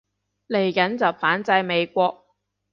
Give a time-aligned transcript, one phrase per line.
[0.47, 2.25] 嚟緊就反制美國